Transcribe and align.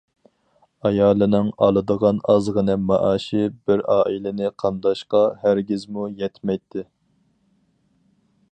ئايالىنىڭ 0.89 1.49
ئالىدىغان 1.65 2.21
ئازغىنە 2.33 2.77
مائاشى 2.91 3.43
بىر 3.69 3.83
ئائىلىنى 3.97 4.49
قامداشقا 4.65 5.21
ھەرگىزمۇ 5.45 6.07
يەتمەيتتى. 6.23 6.87